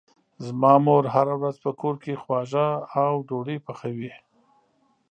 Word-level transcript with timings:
زما 0.45 0.73
مور 0.85 1.03
هره 1.15 1.33
ورځ 1.41 1.55
په 1.65 1.71
کور 1.81 1.95
کې 2.03 2.19
خواږه 2.21 2.67
او 3.01 3.13
ډوډۍ 3.27 3.57
پخوي. 3.65 4.11